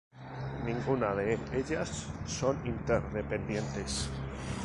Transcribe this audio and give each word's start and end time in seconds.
Ninguna 0.65 1.13
de 1.13 1.37
ellas 1.53 2.07
son 2.25 2.57
interdependientes. 2.65 4.09